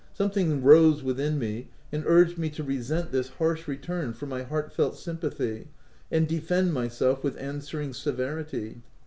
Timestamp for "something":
0.15-0.63